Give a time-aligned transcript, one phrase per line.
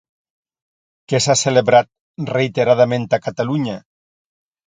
[1.11, 1.91] Què s'ha celebrat
[2.31, 3.77] reiteradament a Catalunya?